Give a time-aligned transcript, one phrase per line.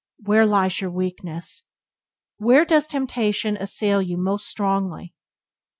[0.17, 1.63] Where lies your weakness?
[2.37, 5.13] Where does temptation assail you most strongly?